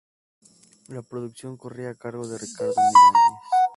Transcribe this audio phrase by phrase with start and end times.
[0.87, 3.43] La producción corría a cargo de Ricardo Miralles.